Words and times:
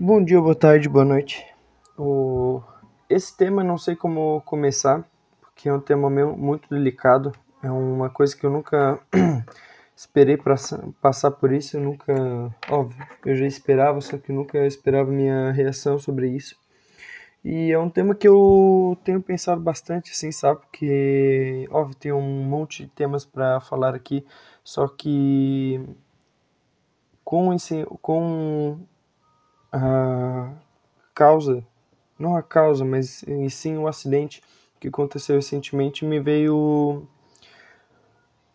Bom 0.00 0.22
dia, 0.22 0.40
boa 0.40 0.54
tarde, 0.54 0.88
boa 0.88 1.04
noite. 1.04 1.44
O... 1.98 2.62
Esse 3.10 3.36
tema 3.36 3.64
não 3.64 3.76
sei 3.76 3.96
como 3.96 4.40
começar, 4.42 5.04
porque 5.40 5.68
é 5.68 5.72
um 5.72 5.80
tema 5.80 6.08
muito 6.08 6.68
delicado. 6.70 7.32
É 7.60 7.68
uma 7.68 8.08
coisa 8.08 8.36
que 8.36 8.46
eu 8.46 8.50
nunca 8.50 9.00
esperei 9.96 10.36
pra... 10.36 10.54
passar 11.02 11.32
por 11.32 11.52
isso. 11.52 11.76
Eu 11.76 11.80
nunca, 11.80 12.14
óbvio, 12.70 13.04
eu 13.26 13.34
já 13.34 13.44
esperava, 13.44 14.00
só 14.00 14.16
que 14.18 14.30
nunca 14.30 14.64
esperava 14.64 15.10
minha 15.10 15.50
reação 15.50 15.98
sobre 15.98 16.28
isso. 16.28 16.54
E 17.44 17.72
é 17.72 17.78
um 17.78 17.90
tema 17.90 18.14
que 18.14 18.28
eu 18.28 18.96
tenho 19.02 19.20
pensado 19.20 19.60
bastante, 19.60 20.12
assim, 20.12 20.30
sabe? 20.30 20.60
Porque, 20.60 21.66
óbvio, 21.72 21.96
tem 21.96 22.12
um 22.12 22.44
monte 22.44 22.84
de 22.84 22.90
temas 22.90 23.24
para 23.24 23.58
falar 23.60 23.96
aqui, 23.96 24.24
só 24.62 24.86
que 24.86 25.84
com 27.24 27.52
esse, 27.52 27.84
com 28.00 28.78
a 29.72 30.52
causa, 31.14 31.64
não 32.18 32.36
a 32.36 32.42
causa, 32.42 32.84
mas 32.84 33.24
sim 33.50 33.76
o 33.76 33.86
acidente 33.86 34.42
que 34.80 34.88
aconteceu 34.88 35.36
recentemente, 35.36 36.04
me 36.04 36.20
veio 36.20 37.06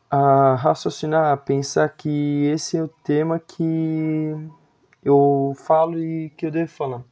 a 0.10 0.56
raciocinar, 0.56 1.34
a 1.34 1.38
pensar 1.38 1.90
que 1.90 2.46
esse 2.46 2.78
é 2.78 2.84
o 2.84 2.88
tema 2.88 3.40
que 3.40 4.34
eu 5.04 5.54
falo 5.66 6.00
e 6.00 6.30
que 6.32 6.46
eu 6.46 6.52
devo 6.52 6.72
falar. 6.72 7.04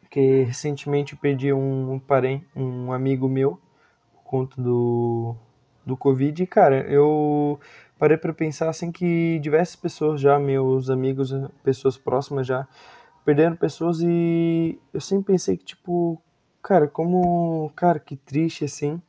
Porque 0.00 0.42
recentemente 0.42 1.14
eu 1.14 1.18
perdi 1.18 1.52
um 1.52 1.98
parente, 1.98 2.46
um 2.54 2.92
amigo 2.92 3.28
meu, 3.28 3.58
por 4.12 4.22
conta 4.24 4.60
do, 4.60 5.34
do 5.86 5.96
Covid, 5.96 6.42
e 6.42 6.46
cara, 6.46 6.80
eu 6.90 7.58
parei 8.02 8.16
para 8.16 8.34
pensar 8.34 8.68
assim 8.68 8.90
que 8.90 9.38
diversas 9.38 9.76
pessoas 9.76 10.20
já, 10.20 10.36
meus 10.36 10.90
amigos, 10.90 11.32
pessoas 11.62 11.96
próximas 11.96 12.44
já, 12.44 12.66
perderam 13.24 13.54
pessoas 13.54 14.00
e 14.00 14.76
eu 14.92 15.00
sempre 15.00 15.34
pensei 15.34 15.56
que, 15.56 15.64
tipo, 15.64 16.20
cara, 16.60 16.88
como, 16.88 17.70
cara, 17.76 18.00
que 18.00 18.16
triste 18.16 18.64
assim, 18.64 19.00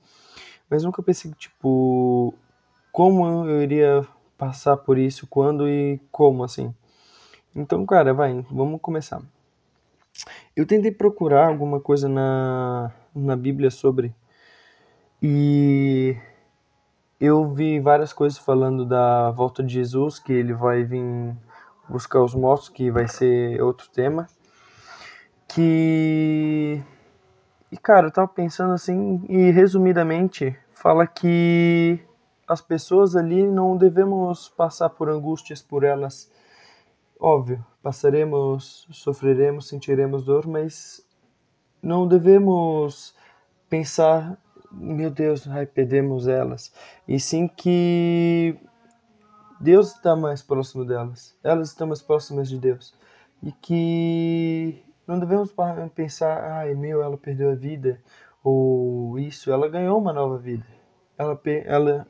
mas 0.69 0.83
nunca 0.83 1.01
pensei 1.01 1.31
que, 1.31 1.37
tipo, 1.37 2.35
como 2.91 3.47
eu 3.47 3.63
iria 3.63 4.07
passar 4.37 4.77
por 4.77 4.99
isso, 4.99 5.25
quando 5.25 5.67
e 5.67 5.99
como, 6.11 6.43
assim. 6.43 6.71
Então, 7.55 7.83
cara, 7.87 8.13
vai, 8.13 8.45
vamos 8.51 8.79
começar. 8.79 9.23
Eu 10.55 10.67
tentei 10.67 10.91
procurar 10.91 11.47
alguma 11.47 11.79
coisa 11.79 12.07
na, 12.07 12.91
na 13.15 13.35
Bíblia 13.35 13.71
sobre 13.71 14.13
e 15.19 16.15
eu 17.25 17.47
vi 17.53 17.79
várias 17.79 18.11
coisas 18.11 18.37
falando 18.37 18.85
da 18.85 19.31
volta 19.31 19.63
de 19.63 19.73
Jesus, 19.73 20.19
que 20.19 20.33
ele 20.33 20.53
vai 20.53 20.83
vir 20.83 21.33
buscar 21.87 22.21
os 22.21 22.35
mortos, 22.35 22.67
que 22.67 22.91
vai 22.91 23.07
ser 23.07 23.61
outro 23.61 23.89
tema. 23.89 24.27
Que. 25.47 26.83
E 27.71 27.77
cara, 27.77 28.07
eu 28.07 28.11
tava 28.11 28.27
pensando 28.27 28.73
assim, 28.73 29.23
e 29.29 29.51
resumidamente, 29.51 30.53
fala 30.73 31.07
que 31.07 31.97
as 32.45 32.59
pessoas 32.59 33.15
ali 33.15 33.47
não 33.47 33.77
devemos 33.77 34.49
passar 34.49 34.89
por 34.89 35.09
angústias 35.09 35.61
por 35.61 35.85
elas. 35.85 36.29
Óbvio, 37.17 37.65
passaremos, 37.81 38.85
sofreremos, 38.91 39.69
sentiremos 39.69 40.25
dor, 40.25 40.45
mas 40.45 41.07
não 41.81 42.05
devemos 42.05 43.15
pensar, 43.69 44.37
meu 44.73 45.11
Deus, 45.11 45.47
ai, 45.47 45.65
perdemos 45.65 46.27
elas. 46.27 46.73
E 47.07 47.19
sim 47.19 47.47
que 47.47 48.57
Deus 49.59 49.95
está 49.95 50.15
mais 50.15 50.41
próximo 50.41 50.83
delas, 50.83 51.37
elas 51.43 51.69
estão 51.69 51.87
mais 51.87 52.01
próximas 52.01 52.49
de 52.49 52.57
Deus. 52.57 52.93
E 53.41 53.51
que 53.51 54.83
não 55.07 55.19
devemos 55.19 55.53
pensar, 55.93 56.43
ai 56.43 56.73
meu, 56.75 57.01
ela 57.01 57.17
perdeu 57.17 57.51
a 57.51 57.55
vida, 57.55 58.01
ou 58.43 59.19
isso, 59.19 59.51
ela 59.51 59.69
ganhou 59.69 59.99
uma 59.99 60.13
nova 60.13 60.37
vida. 60.37 60.65
Ela, 61.17 61.39
ela 61.65 62.07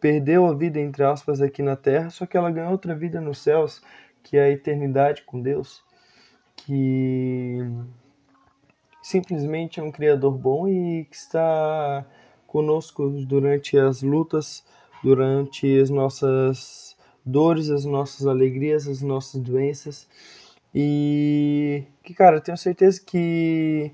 perdeu 0.00 0.46
a 0.46 0.54
vida, 0.54 0.80
entre 0.80 1.04
aspas, 1.04 1.40
aqui 1.40 1.62
na 1.62 1.76
terra, 1.76 2.10
só 2.10 2.26
que 2.26 2.36
ela 2.36 2.50
ganhou 2.50 2.72
outra 2.72 2.94
vida 2.94 3.20
nos 3.20 3.38
céus, 3.38 3.82
que 4.22 4.36
é 4.36 4.44
a 4.44 4.50
eternidade 4.50 5.22
com 5.22 5.40
Deus, 5.40 5.84
que 6.56 7.58
simplesmente 9.02 9.80
é 9.80 9.82
um 9.82 9.90
Criador 9.90 10.36
bom 10.36 10.68
e 10.68 11.04
que 11.04 11.16
está 11.16 12.04
conosco 12.46 13.08
durante 13.08 13.78
as 13.78 14.02
lutas 14.02 14.64
durante 15.02 15.78
as 15.80 15.90
nossas 15.90 16.96
dores, 17.24 17.70
as 17.70 17.84
nossas 17.84 18.26
alegrias, 18.26 18.86
as 18.86 19.02
nossas 19.02 19.40
doenças. 19.40 20.08
E 20.74 21.84
que, 22.02 22.14
cara, 22.14 22.40
tenho 22.40 22.56
certeza 22.56 23.00
que 23.04 23.92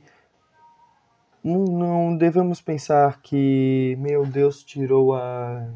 não, 1.42 1.64
não 1.64 2.16
devemos 2.16 2.60
pensar 2.60 3.20
que, 3.22 3.96
meu 3.98 4.26
Deus, 4.26 4.62
tirou 4.62 5.14
a, 5.14 5.68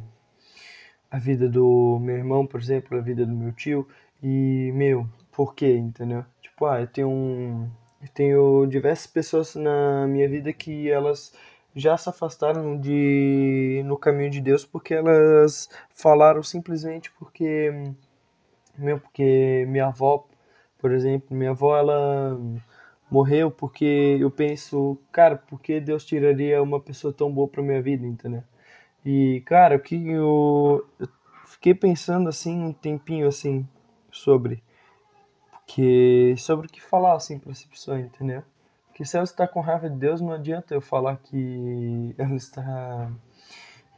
a 1.11 1.19
vida 1.19 1.49
do 1.49 1.99
meu 2.01 2.17
irmão, 2.17 2.47
por 2.47 2.61
exemplo, 2.61 2.99
a 2.99 3.01
vida 3.01 3.25
do 3.25 3.35
meu 3.35 3.53
tio, 3.53 3.87
e, 4.23 4.71
meu, 4.75 5.09
por 5.33 5.55
quê, 5.55 5.77
entendeu? 5.77 6.25
Tipo, 6.43 6.67
ah, 6.67 6.81
eu 6.81 6.87
tenho 6.87 7.09
um. 7.09 7.71
Eu 8.01 8.09
tenho 8.09 8.67
diversas 8.67 9.07
pessoas 9.07 9.55
na 9.55 10.07
minha 10.07 10.29
vida 10.29 10.53
que 10.53 10.89
elas 10.91 11.35
já 11.75 11.97
se 11.97 12.09
afastaram 12.09 12.79
de 12.81 13.83
no 13.85 13.97
caminho 13.97 14.31
de 14.31 14.41
Deus 14.41 14.65
porque 14.65 14.95
elas 14.95 15.69
falaram 15.95 16.43
simplesmente 16.43 17.11
porque 17.13 17.93
meu 18.79 18.99
porque 19.01 19.67
minha 19.69 19.87
avó 19.87 20.27
por 20.79 20.93
exemplo 20.93 21.37
minha 21.37 21.51
avó 21.51 21.77
ela 21.77 22.39
morreu 23.11 23.51
porque 23.51 24.17
eu 24.21 24.31
penso 24.31 24.99
cara 25.13 25.37
por 25.37 25.61
que 25.61 25.81
Deus 25.81 26.05
tiraria 26.05 26.63
uma 26.63 26.81
pessoa 26.81 27.13
tão 27.13 27.31
boa 27.33 27.49
para 27.49 27.63
minha 27.63 27.83
vida? 27.83 28.07
Entendeu? 28.07 28.43
E 29.05 29.43
cara 29.47 29.77
o 29.77 29.81
que 29.81 30.09
eu, 30.09 30.87
eu 30.99 31.09
fiquei 31.47 31.75
pensando 31.75 32.29
assim 32.29 32.65
um 32.65 32.73
tempinho 32.73 33.29
assim 33.29 33.69
sobre 34.11 34.63
porque 35.71 36.35
sobre 36.37 36.67
o 36.67 36.71
que 36.71 36.83
falar 36.83 37.15
assim 37.15 37.39
para 37.39 37.53
essa 37.53 37.69
pessoa 37.69 38.01
entendeu 38.01 38.43
que 38.93 39.05
se 39.05 39.17
ela 39.17 39.25
está 39.25 39.47
com 39.47 39.61
raiva 39.61 39.89
de 39.89 39.97
Deus, 39.97 40.21
não 40.21 40.33
adianta 40.33 40.75
eu 40.75 40.81
falar 40.81 41.17
que 41.19 42.15
ela 42.19 42.35
está. 42.35 43.11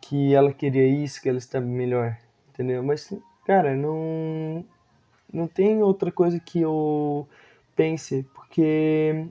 que 0.01 0.35
ela 0.35 0.53
queria 0.53 0.87
isso, 0.87 1.21
que 1.21 1.29
ela 1.29 1.39
está 1.39 1.61
melhor, 1.61 2.17
entendeu? 2.51 2.85
Mas, 2.85 3.13
cara, 3.45 3.75
não. 3.75 4.65
não 5.33 5.49
tem 5.49 5.83
outra 5.83 6.13
coisa 6.13 6.39
que 6.39 6.61
eu 6.61 7.27
pense, 7.75 8.25
porque 8.35 9.27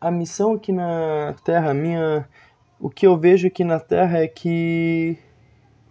a 0.00 0.10
missão 0.10 0.54
aqui 0.54 0.72
na 0.72 1.34
Terra, 1.44 1.74
minha. 1.74 2.26
o 2.80 2.88
que 2.88 3.06
eu 3.06 3.18
vejo 3.18 3.48
aqui 3.48 3.64
na 3.64 3.80
Terra 3.80 4.20
é 4.20 4.28
que 4.28 5.18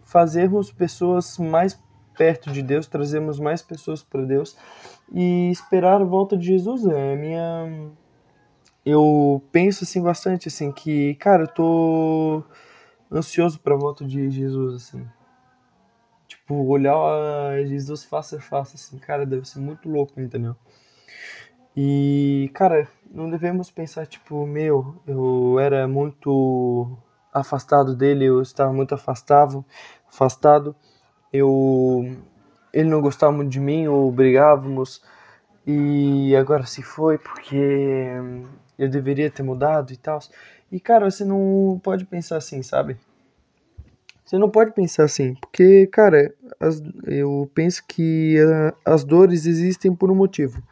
fazermos 0.03 0.71
pessoas 0.71 1.37
mais 1.37 1.75
perto 2.17 2.51
de 2.51 2.61
Deus, 2.61 2.87
trazermos 2.87 3.39
mais 3.39 3.61
pessoas 3.61 4.03
para 4.03 4.23
Deus 4.23 4.57
e 5.11 5.49
esperar 5.51 6.01
a 6.01 6.05
volta 6.05 6.37
de 6.37 6.45
Jesus. 6.45 6.85
É 6.85 7.13
a 7.13 7.15
minha 7.15 7.91
eu 8.85 9.41
penso 9.51 9.83
assim 9.83 10.01
bastante 10.01 10.47
assim 10.49 10.71
que, 10.71 11.15
cara, 11.15 11.43
eu 11.43 11.47
tô 11.47 12.43
ansioso 13.11 13.59
para 13.59 13.75
a 13.75 13.77
volta 13.77 14.05
de 14.05 14.29
Jesus 14.29 14.75
assim. 14.75 15.07
Tipo, 16.27 16.55
olhar 16.65 17.63
Jesus 17.65 18.03
face 18.03 18.35
a 18.35 18.41
face 18.41 18.75
assim, 18.75 18.97
cara, 18.97 19.25
deve 19.25 19.47
ser 19.47 19.59
muito 19.59 19.89
louco, 19.89 20.19
entendeu? 20.19 20.55
E, 21.75 22.51
cara, 22.53 22.87
não 23.09 23.29
devemos 23.29 23.71
pensar 23.71 24.05
tipo, 24.05 24.45
meu, 24.45 25.01
eu 25.07 25.57
era 25.59 25.87
muito 25.87 26.95
afastado 27.33 27.95
dele, 27.95 28.25
eu 28.25 28.41
estava 28.41 28.71
muito 28.71 28.93
afastado, 28.93 29.65
afastado. 30.07 30.75
Eu 31.33 32.15
ele 32.71 32.89
não 32.89 33.01
gostava 33.01 33.33
muito 33.33 33.49
de 33.51 33.59
mim, 33.59 33.87
ou 33.87 34.11
brigávamos 34.11 35.01
e 35.65 36.35
agora 36.35 36.65
se 36.65 36.81
foi 36.81 37.17
porque 37.17 38.09
eu 38.77 38.89
deveria 38.89 39.29
ter 39.29 39.43
mudado 39.43 39.91
e 39.91 39.97
tal. 39.97 40.19
E 40.71 40.79
cara, 40.79 41.09
você 41.09 41.25
não 41.25 41.79
pode 41.83 42.05
pensar 42.05 42.37
assim, 42.37 42.63
sabe? 42.63 42.97
Você 44.25 44.37
não 44.37 44.49
pode 44.49 44.71
pensar 44.71 45.03
assim, 45.03 45.35
porque, 45.35 45.85
cara, 45.87 46.33
as, 46.59 46.81
eu 47.05 47.49
penso 47.53 47.83
que 47.85 48.37
uh, 48.41 48.75
as 48.85 49.03
dores 49.03 49.45
existem 49.45 49.93
por 49.93 50.09
um 50.09 50.15
motivo. 50.15 50.63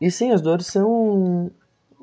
E 0.00 0.10
sim, 0.10 0.32
as 0.32 0.40
dores 0.40 0.66
são 0.66 1.50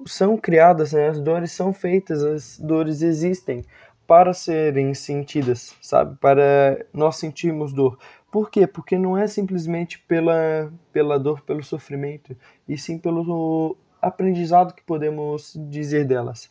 são 0.05 0.37
criadas, 0.37 0.93
né? 0.93 1.09
As 1.09 1.19
dores 1.19 1.51
são 1.51 1.73
feitas, 1.73 2.23
as 2.23 2.59
dores 2.59 3.01
existem 3.01 3.63
para 4.13 4.31
serem 4.31 4.93
sentidas, 4.93 5.75
sabe? 5.81 6.15
Para 6.17 6.85
nós 6.93 7.15
sentirmos 7.15 7.73
dor. 7.73 7.97
Por 8.31 8.51
quê? 8.51 8.67
Porque 8.67 8.95
não 8.95 9.17
é 9.17 9.25
simplesmente 9.25 9.97
pela, 10.07 10.71
pela 10.91 11.17
dor, 11.17 11.41
pelo 11.41 11.63
sofrimento, 11.63 12.37
e 12.69 12.77
sim 12.77 12.99
pelo 12.99 13.75
aprendizado 13.99 14.75
que 14.75 14.83
podemos 14.83 15.59
dizer 15.67 16.05
delas. 16.05 16.47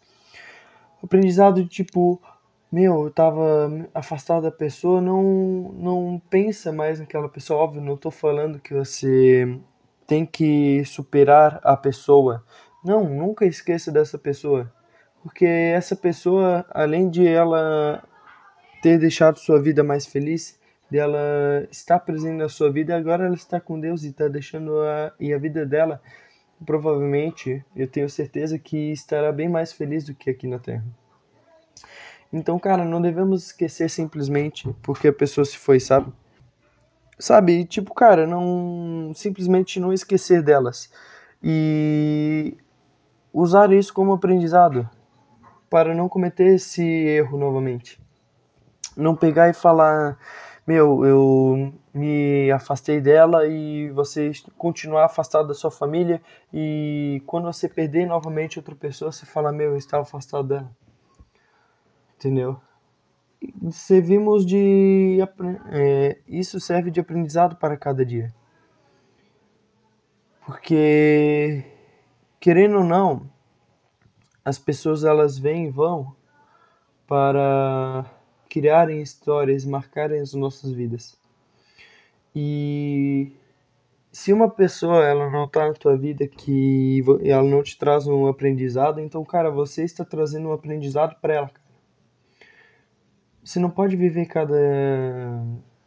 Aprendizado 1.00 1.62
de 1.62 1.68
tipo, 1.68 2.20
meu, 2.70 3.04
eu 3.04 3.10
tava 3.12 3.70
afastado 3.94 4.42
da 4.42 4.50
pessoa, 4.50 5.00
não, 5.00 5.22
não 5.72 6.20
pensa 6.28 6.72
mais 6.72 6.98
naquela 6.98 7.28
pessoa. 7.28 7.60
Óbvio, 7.60 7.80
não 7.80 7.96
tô 7.96 8.10
falando 8.10 8.58
que 8.58 8.74
você 8.74 9.56
tem 10.04 10.26
que 10.26 10.84
superar 10.84 11.60
a 11.62 11.76
pessoa. 11.76 12.44
Não, 12.84 13.08
nunca 13.08 13.46
esqueça 13.46 13.92
dessa 13.92 14.18
pessoa. 14.18 14.68
Porque 15.22 15.44
essa 15.44 15.94
pessoa, 15.94 16.66
além 16.70 17.08
de 17.08 17.26
ela 17.26 18.02
ter 18.82 18.98
deixado 18.98 19.38
sua 19.38 19.62
vida 19.62 19.84
mais 19.84 20.04
feliz, 20.04 20.58
dela 20.90 21.66
estar 21.70 22.00
presente 22.00 22.36
na 22.36 22.48
sua 22.48 22.70
vida, 22.70 22.96
agora 22.96 23.24
ela 23.24 23.34
está 23.34 23.58
com 23.58 23.80
Deus 23.80 24.02
e 24.02 24.08
está 24.08 24.28
deixando 24.28 24.78
a, 24.82 25.12
e 25.18 25.32
a 25.32 25.38
vida 25.38 25.64
dela, 25.64 26.02
provavelmente, 26.66 27.64
eu 27.74 27.86
tenho 27.86 28.10
certeza 28.10 28.58
que 28.58 28.92
estará 28.92 29.32
bem 29.32 29.48
mais 29.48 29.72
feliz 29.72 30.04
do 30.04 30.14
que 30.14 30.28
aqui 30.28 30.46
na 30.46 30.58
Terra. 30.58 30.84
Então, 32.32 32.58
cara, 32.58 32.84
não 32.84 33.00
devemos 33.00 33.46
esquecer 33.46 33.88
simplesmente 33.88 34.68
porque 34.82 35.08
a 35.08 35.12
pessoa 35.12 35.44
se 35.44 35.56
foi, 35.56 35.78
sabe? 35.78 36.12
Sabe, 37.18 37.64
tipo, 37.64 37.94
cara, 37.94 38.26
não 38.26 39.12
simplesmente 39.14 39.78
não 39.78 39.92
esquecer 39.92 40.42
delas 40.42 40.90
e 41.42 42.56
usar 43.32 43.72
isso 43.72 43.94
como 43.94 44.12
aprendizado 44.12 44.88
para 45.72 45.94
não 45.94 46.06
cometer 46.06 46.56
esse 46.56 46.84
erro 46.84 47.38
novamente. 47.38 47.98
Não 48.94 49.16
pegar 49.16 49.48
e 49.48 49.54
falar, 49.54 50.18
meu, 50.66 51.02
eu 51.06 51.72
me 51.94 52.50
afastei 52.50 53.00
dela 53.00 53.46
e 53.46 53.88
você 53.88 54.32
continuar 54.58 55.06
afastado 55.06 55.48
da 55.48 55.54
sua 55.54 55.70
família 55.70 56.20
e 56.52 57.22
quando 57.24 57.44
você 57.44 57.70
perder 57.70 58.04
novamente 58.04 58.58
outra 58.58 58.74
pessoa, 58.76 59.10
você 59.10 59.24
fala, 59.24 59.50
meu, 59.50 59.70
eu 59.70 59.78
estava 59.78 60.02
afastado 60.02 60.46
dela. 60.46 60.70
Entendeu? 62.18 62.60
servimos 63.70 64.44
de 64.46 65.18
é, 65.72 66.18
isso 66.28 66.60
serve 66.60 66.92
de 66.92 67.00
aprendizado 67.00 67.56
para 67.56 67.76
cada 67.76 68.06
dia 68.06 68.32
porque 70.46 71.64
querendo 72.38 72.78
ou 72.78 72.84
não 72.84 73.31
as 74.44 74.58
pessoas 74.58 75.04
elas 75.04 75.38
vêm 75.38 75.66
e 75.66 75.70
vão 75.70 76.14
para 77.06 78.04
criarem 78.48 79.00
histórias 79.00 79.64
marcarem 79.64 80.20
as 80.20 80.34
nossas 80.34 80.72
vidas 80.72 81.18
e 82.34 83.32
se 84.10 84.32
uma 84.32 84.48
pessoa 84.48 85.04
ela 85.04 85.30
não 85.30 85.44
está 85.44 85.66
na 85.68 85.74
tua 85.74 85.96
vida 85.96 86.26
que 86.26 87.02
ela 87.24 87.42
não 87.42 87.62
te 87.62 87.78
traz 87.78 88.06
um 88.06 88.26
aprendizado 88.26 89.00
então 89.00 89.24
cara 89.24 89.50
você 89.50 89.84
está 89.84 90.04
trazendo 90.04 90.48
um 90.48 90.52
aprendizado 90.52 91.16
para 91.20 91.34
ela 91.34 91.50
você 93.44 93.58
não 93.58 93.70
pode 93.70 93.96
viver 93.96 94.26
cada. 94.26 94.54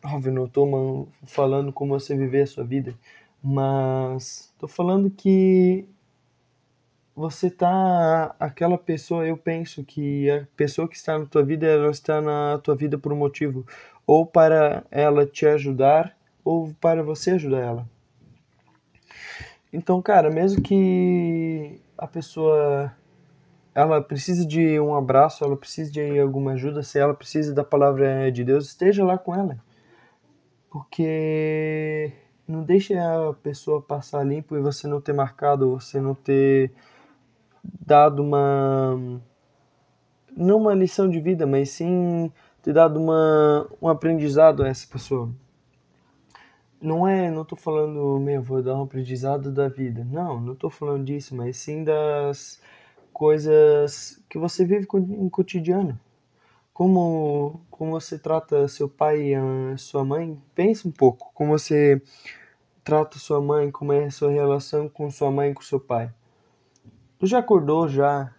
Óbvio, 0.03 0.33
não 0.33 0.47
tô 0.47 1.07
falando 1.25 1.71
como 1.71 1.97
você 1.97 2.15
viver 2.15 2.41
a 2.41 2.47
sua 2.47 2.63
vida, 2.63 2.93
mas 3.41 4.53
tô 4.59 4.67
falando 4.67 5.09
que 5.09 5.87
você 7.15 7.49
tá 7.49 8.35
aquela 8.39 8.77
pessoa, 8.77 9.25
eu 9.25 9.37
penso 9.37 9.83
que 9.83 10.29
a 10.29 10.45
pessoa 10.57 10.87
que 10.87 10.97
está 10.97 11.17
na 11.17 11.25
tua 11.25 11.43
vida, 11.43 11.65
ela 11.65 11.89
está 11.89 12.21
na 12.21 12.57
tua 12.57 12.75
vida 12.75 12.97
por 12.97 13.13
um 13.13 13.15
motivo, 13.15 13.65
ou 14.05 14.25
para 14.25 14.83
ela 14.91 15.25
te 15.25 15.45
ajudar, 15.45 16.15
ou 16.43 16.73
para 16.81 17.01
você 17.01 17.31
ajudar 17.31 17.59
ela. 17.59 17.89
Então, 19.71 20.01
cara, 20.01 20.29
mesmo 20.29 20.61
que 20.61 21.79
a 21.97 22.05
pessoa 22.05 22.93
ela 23.73 24.01
precisa 24.01 24.45
de 24.45 24.79
um 24.79 24.95
abraço, 24.95 25.43
ela 25.43 25.57
precisa 25.57 25.91
de 25.91 26.19
alguma 26.19 26.53
ajuda, 26.53 26.83
se 26.83 26.99
ela 26.99 27.13
precisa 27.13 27.53
da 27.53 27.63
palavra 27.63 28.31
de 28.31 28.43
Deus, 28.43 28.67
esteja 28.67 29.03
lá 29.03 29.17
com 29.17 29.33
ela. 29.33 29.57
Porque 30.69 32.11
não 32.47 32.63
deixe 32.63 32.93
a 32.97 33.33
pessoa 33.41 33.81
passar 33.81 34.23
limpo 34.25 34.55
e 34.55 34.61
você 34.61 34.87
não 34.87 35.01
ter 35.01 35.13
marcado, 35.13 35.71
você 35.79 35.99
não 35.99 36.13
ter 36.13 36.71
dado 37.85 38.21
uma 38.23 39.21
não 40.35 40.57
uma 40.57 40.73
lição 40.73 41.09
de 41.09 41.19
vida, 41.19 41.45
mas 41.47 41.69
sim 41.69 42.31
ter 42.61 42.73
dado 42.73 42.99
uma 42.99 43.67
um 43.81 43.87
aprendizado 43.87 44.63
a 44.63 44.67
essa 44.67 44.87
pessoa. 44.87 45.29
Não 46.81 47.07
é, 47.07 47.31
não 47.31 47.45
tô 47.45 47.55
falando, 47.55 48.19
meu, 48.19 48.43
vou 48.43 48.61
dar 48.61 48.75
um 48.75 48.83
aprendizado 48.83 49.51
da 49.51 49.67
vida. 49.67 50.05
Não, 50.05 50.39
não 50.39 50.55
tô 50.55 50.69
falando 50.69 51.05
disso, 51.05 51.35
mas 51.35 51.57
sim 51.57 51.83
das 51.83 52.61
coisas 53.13 54.21
que 54.29 54.37
você 54.37 54.65
vive 54.65 54.87
em 54.93 55.29
cotidiano. 55.29 55.97
Como, 56.73 57.61
como 57.71 57.91
você 57.91 58.19
trata 58.19 58.67
seu 58.67 58.89
pai 58.89 59.33
e 59.33 59.77
sua 59.77 60.03
mãe, 60.03 60.37
pense 60.53 60.85
um 60.87 60.91
pouco. 60.91 61.31
Como 61.33 61.57
você 61.57 62.01
trata 62.83 63.17
sua 63.17 63.41
mãe, 63.41 63.71
como 63.71 63.93
é 63.93 64.05
a 64.05 64.11
sua 64.11 64.29
relação 64.29 64.89
com 64.89 65.09
sua 65.09 65.31
mãe 65.31 65.51
e 65.51 65.53
com 65.53 65.61
seu 65.61 65.79
pai. 65.79 66.11
Tu 67.19 67.27
já 67.27 67.39
acordou 67.39 67.87
já, 67.87 68.33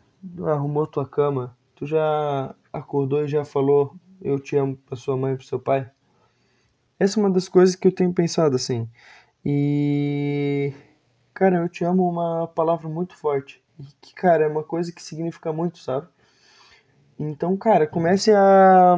arrumou 0.46 0.86
tua 0.86 1.06
cama, 1.06 1.56
tu 1.74 1.86
já 1.86 2.54
acordou 2.72 3.24
e 3.24 3.28
já 3.28 3.44
falou 3.44 3.94
eu 4.20 4.38
te 4.38 4.56
amo 4.56 4.76
para 4.76 4.96
sua 4.96 5.16
mãe 5.16 5.34
e 5.34 5.36
para 5.36 5.46
seu 5.46 5.58
pai? 5.58 5.90
Essa 6.98 7.18
é 7.18 7.22
uma 7.22 7.30
das 7.30 7.48
coisas 7.48 7.76
que 7.76 7.86
eu 7.86 7.92
tenho 7.92 8.12
pensado 8.12 8.56
assim. 8.56 8.88
E 9.44 10.72
cara, 11.32 11.56
eu 11.56 11.68
te 11.68 11.84
amo 11.84 12.08
uma 12.08 12.46
palavra 12.48 12.88
muito 12.88 13.16
forte 13.16 13.62
que, 14.00 14.14
cara, 14.14 14.44
é 14.44 14.48
uma 14.48 14.62
coisa 14.62 14.92
que 14.92 15.02
significa 15.02 15.52
muito, 15.52 15.78
sabe? 15.78 16.08
Então, 17.18 17.56
cara, 17.56 17.86
comece 17.86 18.32
a 18.32 18.96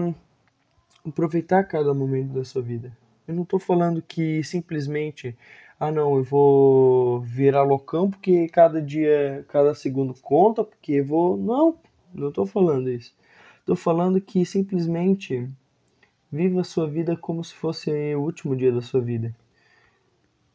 aproveitar 1.07 1.65
cada 1.65 1.95
momento 1.95 2.33
da 2.33 2.45
sua 2.45 2.63
vida. 2.63 2.97
Eu 3.27 3.35
não 3.35 3.45
tô 3.45 3.59
falando 3.59 4.03
que 4.03 4.43
simplesmente, 4.43 5.37
ah 5.79 5.93
não, 5.93 6.17
eu 6.17 6.25
vou 6.25 7.21
virar 7.21 7.63
loucão 7.63 8.11
porque 8.11 8.49
cada 8.49 8.83
dia, 8.83 9.45
cada 9.49 9.75
segundo 9.75 10.15
conta, 10.21 10.65
porque 10.65 10.93
eu 10.95 11.07
vou. 11.07 11.37
Não, 11.37 11.79
não 12.13 12.33
tô 12.33 12.45
falando 12.47 12.91
isso. 12.91 13.15
Tô 13.65 13.77
falando 13.77 14.21
que 14.21 14.45
simplesmente 14.45 15.49
viva 16.31 16.61
a 16.61 16.65
sua 16.65 16.89
vida 16.89 17.17
como 17.17 17.45
se 17.45 17.55
fosse 17.55 18.15
o 18.15 18.21
último 18.21 18.57
dia 18.57 18.73
da 18.73 18.81
sua 18.81 19.01
vida. 19.01 19.35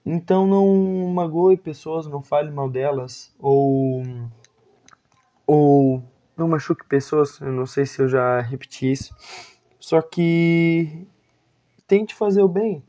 Então 0.05 0.45
não 0.45 1.07
magoe 1.13 1.55
pessoas, 1.55 2.07
não 2.07 2.21
fale 2.21 2.51
mal 2.51 2.69
delas, 2.69 3.33
ou 3.39 4.03
ou 5.47 6.03
não 6.35 6.47
machuque 6.47 6.85
pessoas, 6.85 7.39
eu 7.39 7.51
não 7.51 7.65
sei 7.65 7.85
se 7.85 8.01
eu 8.01 8.09
já 8.09 8.41
repeti 8.41 8.91
isso. 8.91 9.15
Só 9.79 10.01
que 10.01 11.07
tente 11.87 12.15
fazer 12.15 12.41
o 12.41 12.47
bem. 12.47 12.83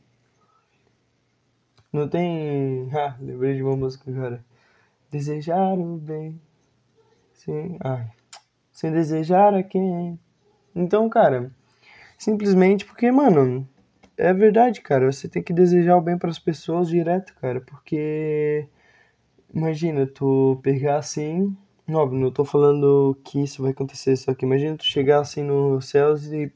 Não 1.95 2.09
tem. 2.09 2.89
Ah, 2.93 3.17
lembrei 3.21 3.55
de 3.55 3.63
uma 3.63 3.77
música 3.77 4.11
agora. 4.11 4.45
Desejar 5.11 5.79
o 5.79 5.97
bem. 5.97 6.41
Sim. 7.33 7.79
Ai. 7.81 8.11
Sem 8.73 8.93
desejar 8.93 9.55
a 9.55 9.63
quem. 9.63 10.19
Então, 10.75 11.09
cara, 11.09 11.53
simplesmente 12.19 12.85
porque, 12.85 13.11
mano, 13.13 13.69
é 14.17 14.35
verdade, 14.35 14.81
cara. 14.81 15.11
Você 15.11 15.29
tem 15.29 15.43
que 15.43 15.53
desejar 15.53 15.97
o 15.97 16.01
bem 16.01 16.19
para 16.19 16.31
as 16.31 16.39
pessoas 16.39 16.89
direto, 16.89 17.33
cara. 17.41 17.61
Porque. 17.61 18.69
Imagina, 19.55 20.05
tu 20.07 20.59
pegar 20.65 20.97
assim 20.97 21.57
Óbvio, 21.89 22.19
não 22.19 22.31
tô 22.31 22.47
falando 22.47 23.15
que 23.23 23.43
isso 23.43 23.61
vai 23.63 23.73
acontecer, 23.73 24.17
só 24.17 24.33
que 24.33 24.47
imagina 24.47 24.75
tu 24.77 24.85
chegar 24.85 25.21
assim 25.21 25.43
nos 25.43 25.87
céus 25.91 26.33
e 26.33 26.51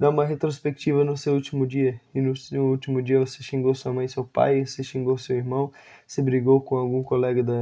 dar 0.00 0.08
uma 0.08 0.24
retrospectiva 0.24 1.04
no 1.04 1.16
seu 1.16 1.34
último 1.34 1.66
dia. 1.66 2.00
E 2.14 2.20
no 2.22 2.34
seu 2.34 2.64
último 2.64 3.02
dia 3.02 3.20
você 3.20 3.42
xingou 3.42 3.74
sua 3.74 3.92
mãe, 3.92 4.08
seu 4.08 4.24
pai, 4.24 4.64
você 4.64 4.82
xingou 4.82 5.18
seu 5.18 5.36
irmão, 5.36 5.70
você 6.06 6.22
brigou 6.22 6.62
com 6.62 6.76
algum 6.76 7.02
colega 7.02 7.42
da 7.42 7.52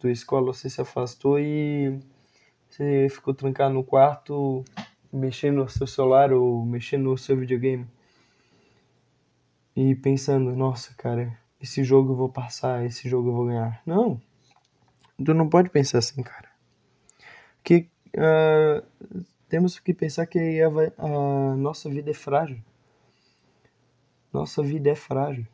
tua 0.00 0.10
escola, 0.10 0.52
você 0.52 0.68
se 0.68 0.80
afastou 0.80 1.38
e 1.38 1.98
você 2.68 3.08
ficou 3.08 3.32
trancado 3.32 3.72
no 3.72 3.84
quarto 3.84 4.64
mexendo 5.12 5.58
no 5.58 5.68
seu 5.68 5.86
celular 5.86 6.32
ou 6.32 6.66
mexendo 6.66 7.04
no 7.04 7.16
seu 7.16 7.36
videogame. 7.36 7.86
E 9.76 9.94
pensando, 9.94 10.54
nossa, 10.56 10.92
cara, 10.96 11.38
esse 11.60 11.84
jogo 11.84 12.12
eu 12.12 12.16
vou 12.16 12.28
passar, 12.28 12.84
esse 12.84 13.08
jogo 13.08 13.28
eu 13.28 13.34
vou 13.34 13.46
ganhar. 13.46 13.80
Não, 13.86 14.20
tu 15.24 15.32
não 15.32 15.48
pode 15.48 15.70
pensar 15.70 15.98
assim, 15.98 16.22
cara 16.22 16.54
que 17.64 17.88
uh, 18.18 18.84
temos 19.54 19.78
que 19.78 19.94
pensar 19.94 20.26
que 20.26 20.60
a, 20.60 20.66
a 20.98 21.54
nossa 21.54 21.88
vida 21.88 22.10
é 22.10 22.12
frágil. 22.12 22.60
Nossa 24.32 24.64
vida 24.64 24.90
é 24.90 24.96
frágil. 24.96 25.46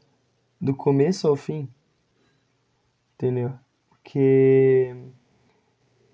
Do 0.59 0.75
começo 0.75 1.29
ao 1.29 1.37
fim. 1.37 1.69
Entendeu? 3.13 3.53
Porque, 3.91 4.97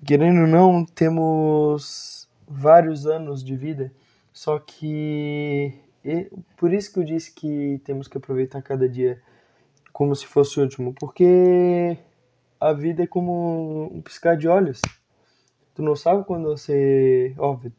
querendo 0.04 0.40
ou 0.40 0.46
não, 0.48 0.84
temos 0.84 2.28
vários 2.44 3.06
anos 3.06 3.44
de 3.44 3.54
vida. 3.54 3.92
Só 4.32 4.58
que. 4.58 5.72
Por 6.56 6.72
isso 6.72 6.92
que 6.92 6.98
eu 6.98 7.04
disse 7.04 7.32
que 7.32 7.80
temos 7.84 8.08
que 8.08 8.18
aproveitar 8.18 8.62
cada 8.62 8.88
dia 8.88 9.22
como 9.92 10.12
se 10.16 10.26
fosse 10.26 10.58
o 10.58 10.64
último. 10.64 10.92
Porque 10.92 11.96
a 12.58 12.72
vida 12.72 13.04
é 13.04 13.06
como 13.06 13.84
um 13.94 14.02
piscar 14.02 14.36
de 14.36 14.48
olhos. 14.48 14.82
Tu 15.76 15.82
não 15.82 15.94
sabe 15.94 16.24
quando 16.24 16.48
você. 16.48 17.34
Óbvio, 17.36 17.70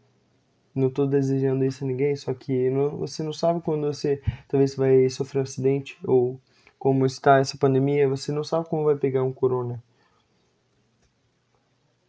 não 0.73 0.87
tô 0.87 1.07
desejando 1.07 1.65
isso 1.65 1.83
a 1.83 1.87
ninguém, 1.87 2.15
só 2.15 2.31
que 2.31 2.69
não, 2.69 2.97
você 2.97 3.23
não 3.23 3.33
sabe 3.33 3.59
quando 3.59 3.87
você 3.87 4.21
talvez 4.47 4.75
vai 4.75 5.09
sofrer 5.09 5.39
um 5.39 5.43
acidente 5.43 5.97
ou 6.05 6.39
como 6.77 7.07
está 7.07 7.39
essa 7.39 7.57
pandemia, 7.57 8.07
você 8.07 8.31
não 8.31 8.43
sabe 8.43 8.69
como 8.69 8.85
vai 8.85 8.95
pegar 8.95 9.23
um 9.23 9.33
corona. 9.33 9.83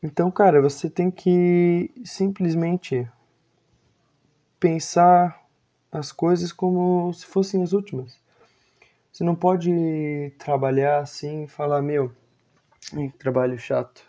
Então, 0.02 0.30
cara, 0.30 0.61
você 0.61 0.90
tem 0.90 1.11
que 1.11 1.90
simplesmente 2.04 3.09
pensar 4.61 5.42
as 5.90 6.12
coisas 6.12 6.52
como 6.52 7.11
se 7.14 7.25
fossem 7.25 7.62
as 7.62 7.73
últimas. 7.73 8.21
Você 9.11 9.25
não 9.25 9.35
pode 9.35 10.35
trabalhar 10.38 10.99
assim 10.99 11.45
e 11.45 11.49
falar, 11.49 11.80
meu, 11.80 12.12
trabalho 13.18 13.59
chato. 13.59 14.08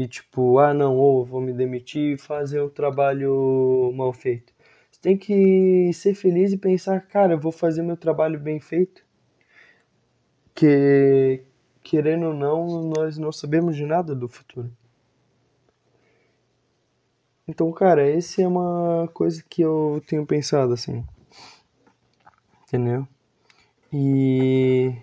E 0.00 0.08
tipo, 0.08 0.58
ah 0.58 0.72
não, 0.72 0.96
ou 0.96 1.26
vou 1.26 1.42
me 1.42 1.52
demitir 1.52 2.14
e 2.14 2.16
fazer 2.16 2.58
o 2.62 2.70
trabalho 2.70 3.92
mal 3.94 4.14
feito. 4.14 4.50
Você 4.90 4.98
tem 4.98 5.14
que 5.14 5.92
ser 5.92 6.14
feliz 6.14 6.54
e 6.54 6.56
pensar, 6.56 7.02
cara, 7.06 7.34
eu 7.34 7.38
vou 7.38 7.52
fazer 7.52 7.82
meu 7.82 7.98
trabalho 7.98 8.40
bem 8.40 8.58
feito. 8.58 9.04
Que 10.54 11.44
querendo 11.82 12.28
ou 12.28 12.34
não, 12.34 12.88
nós 12.88 13.18
não 13.18 13.30
sabemos 13.30 13.76
de 13.76 13.84
nada 13.84 14.14
do 14.14 14.26
futuro. 14.26 14.72
Então, 17.46 17.70
cara, 17.70 18.08
esse 18.08 18.40
é 18.42 18.48
uma 18.48 19.06
coisa 19.12 19.44
que 19.50 19.60
eu 19.60 20.02
tenho 20.06 20.24
pensado 20.24 20.72
assim. 20.72 21.04
Entendeu? 22.66 23.06
E 23.92 24.94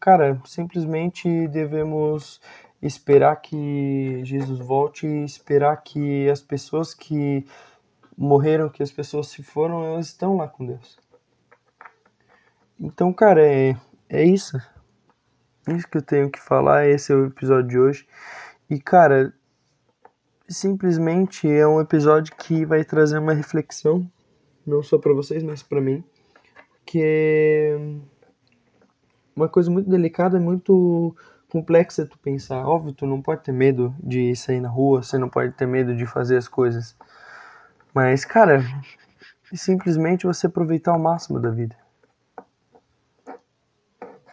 cara, 0.00 0.40
simplesmente 0.46 1.48
devemos 1.48 2.40
esperar 2.82 3.36
que 3.36 4.20
Jesus 4.24 4.58
volte 4.58 5.06
e 5.06 5.24
esperar 5.24 5.76
que 5.82 6.28
as 6.28 6.40
pessoas 6.40 6.94
que 6.94 7.46
morreram, 8.16 8.68
que 8.68 8.82
as 8.82 8.90
pessoas 8.90 9.28
se 9.28 9.42
foram, 9.42 9.84
elas 9.84 10.06
estão 10.06 10.36
lá 10.36 10.48
com 10.48 10.66
Deus. 10.66 10.98
Então, 12.78 13.12
cara, 13.12 13.44
é, 13.46 13.76
é 14.08 14.24
isso. 14.24 14.58
Isso 15.68 15.88
que 15.88 15.98
eu 15.98 16.02
tenho 16.02 16.30
que 16.30 16.40
falar, 16.40 16.86
esse 16.86 17.12
é 17.12 17.16
o 17.16 17.26
episódio 17.26 17.68
de 17.68 17.78
hoje. 17.78 18.08
E, 18.70 18.78
cara, 18.78 19.32
simplesmente 20.48 21.50
é 21.50 21.66
um 21.66 21.80
episódio 21.80 22.34
que 22.36 22.64
vai 22.64 22.84
trazer 22.84 23.18
uma 23.18 23.34
reflexão, 23.34 24.08
não 24.66 24.82
só 24.82 24.98
para 24.98 25.12
vocês, 25.12 25.42
mas 25.42 25.62
para 25.62 25.80
mim, 25.80 26.04
que 26.84 27.00
é 27.02 27.78
uma 29.34 29.48
coisa 29.48 29.70
muito 29.70 29.90
delicada, 29.90 30.38
muito 30.38 31.16
complexa 31.50 32.06
tu 32.06 32.18
pensar. 32.18 32.66
Óbvio, 32.66 32.92
tu 32.92 33.06
não 33.06 33.22
pode 33.22 33.42
ter 33.42 33.52
medo 33.52 33.94
de 34.02 34.34
sair 34.36 34.60
na 34.60 34.68
rua, 34.68 35.02
você 35.02 35.18
não 35.18 35.28
pode 35.28 35.52
ter 35.52 35.66
medo 35.66 35.94
de 35.94 36.06
fazer 36.06 36.36
as 36.36 36.48
coisas. 36.48 36.96
Mas, 37.94 38.24
cara, 38.24 38.60
simplesmente 39.54 40.26
você 40.26 40.46
aproveitar 40.46 40.94
o 40.94 40.98
máximo 40.98 41.40
da 41.40 41.50
vida. 41.50 41.76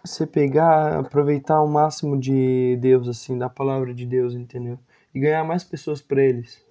Você 0.03 0.27
pegar, 0.27 0.99
aproveitar 0.99 1.61
o 1.61 1.67
máximo 1.67 2.19
de 2.19 2.77
Deus, 2.81 3.07
assim, 3.07 3.37
da 3.37 3.49
palavra 3.49 3.93
de 3.93 4.05
Deus, 4.05 4.33
entendeu? 4.33 4.77
E 5.15 5.19
ganhar 5.19 5.43
mais 5.45 5.63
pessoas 5.63 6.01
para 6.01 6.21
eles. 6.21 6.61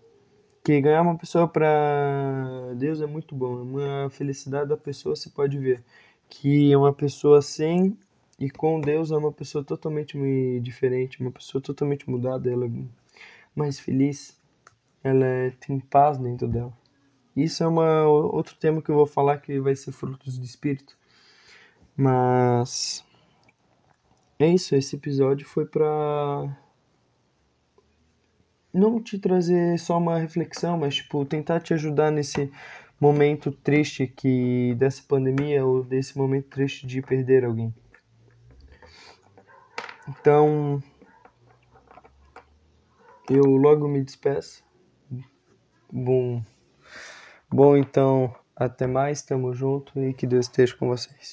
Que 0.63 0.81
ganhar 0.81 1.01
uma 1.03 1.17
pessoa 1.17 1.49
para 1.49 2.75
Deus 2.77 3.01
é 3.01 3.07
muito 3.07 3.35
bom, 3.35 3.59
é 3.59 3.63
uma 4.03 4.11
felicidade 4.11 4.69
da 4.69 4.77
pessoa, 4.77 5.17
você 5.17 5.31
pode 5.31 5.59
ver. 5.59 5.83
Que 6.29 6.77
uma 6.77 6.93
pessoa 6.93 7.41
sem 7.41 7.97
e 8.39 8.51
com 8.51 8.81
Deus 8.81 9.11
é 9.11 9.17
uma 9.17 9.33
pessoa 9.33 9.63
totalmente 9.65 10.19
diferente, 10.61 11.21
uma 11.21 11.31
pessoa 11.31 11.61
totalmente 11.63 12.09
mudada, 12.09 12.51
ela 12.51 12.67
é 12.67 12.71
mais 13.55 13.79
feliz, 13.79 14.39
ela 15.03 15.25
é, 15.25 15.51
tem 15.51 15.79
paz 15.79 16.19
dentro 16.19 16.49
dela. 16.49 16.73
Isso 17.37 17.63
é 17.63 17.67
uma, 17.67 18.07
outro 18.07 18.57
tema 18.57 18.83
que 18.83 18.91
eu 18.91 18.95
vou 18.95 19.07
falar 19.07 19.39
que 19.39 19.59
vai 19.61 19.75
ser 19.75 19.93
frutos 19.93 20.39
do 20.39 20.45
Espírito. 20.45 20.97
Mas 21.97 23.05
é 24.39 24.49
isso, 24.49 24.75
esse 24.75 24.97
episódio 24.97 25.47
foi 25.47 25.67
pra 25.67 26.57
não 28.73 29.01
te 29.01 29.19
trazer 29.19 29.79
só 29.79 29.99
uma 29.99 30.19
reflexão, 30.19 30.79
mas 30.79 30.97
tipo 30.97 31.25
tentar 31.25 31.61
te 31.61 31.75
ajudar 31.75 32.11
nesse 32.11 32.51
momento 32.99 33.53
triste 33.53 34.07
que 34.07 34.75
dessa 34.77 35.03
pandemia 35.07 35.65
ou 35.65 35.85
desse 35.85 36.17
momento 36.17 36.49
triste 36.49 36.87
de 36.87 37.03
perder 37.03 37.45
alguém. 37.45 37.75
Então, 40.21 40.83
eu 43.31 43.45
logo 43.45 43.89
me 43.89 44.05
despeço. 44.05 44.63
Bom, 45.91 46.43
bom 47.51 47.77
então, 47.77 48.35
até 48.55 48.87
mais, 48.87 49.23
tamo 49.23 49.55
junto 49.55 49.99
e 49.99 50.13
que 50.13 50.27
Deus 50.27 50.47
esteja 50.47 50.77
com 50.77 50.89
vocês. 50.89 51.31